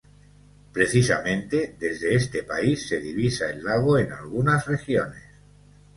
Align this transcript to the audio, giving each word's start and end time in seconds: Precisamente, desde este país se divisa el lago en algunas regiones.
Precisamente, 0.73 1.75
desde 1.77 2.15
este 2.15 2.41
país 2.41 2.87
se 2.89 2.99
divisa 2.99 3.51
el 3.51 3.63
lago 3.63 3.99
en 3.99 4.11
algunas 4.11 4.65
regiones. 4.65 5.21